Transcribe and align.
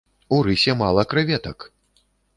У 0.37 0.37
рысе 0.47 0.75
мала 0.79 1.05
крэветак! 1.11 1.69